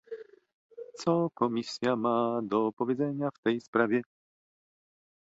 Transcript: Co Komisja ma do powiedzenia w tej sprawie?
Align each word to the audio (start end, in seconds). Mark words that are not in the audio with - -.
Co 0.99 1.29
Komisja 1.33 1.95
ma 1.95 2.41
do 2.43 2.71
powiedzenia 2.71 3.29
w 3.33 3.39
tej 3.39 3.61
sprawie? 3.61 4.01